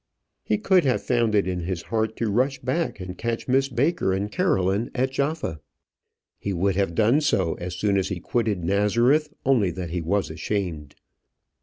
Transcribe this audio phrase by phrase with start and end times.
[0.43, 4.13] He could have found it in his heart to rush back, and catch Miss Baker
[4.13, 5.59] and Caroline at Jaffa.
[6.39, 10.31] He would have done so as soon as he quitted Nazareth, only that he was
[10.31, 10.95] ashamed.